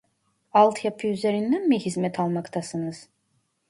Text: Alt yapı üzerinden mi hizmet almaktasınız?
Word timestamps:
Alt 0.53 0.85
yapı 0.85 1.07
üzerinden 1.07 1.67
mi 1.67 1.79
hizmet 1.79 2.19
almaktasınız? 2.19 3.09